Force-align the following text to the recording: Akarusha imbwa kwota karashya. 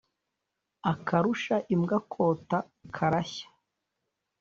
Akarusha 0.91 1.55
imbwa 1.73 1.97
kwota 2.11 2.57
karashya. 2.95 3.47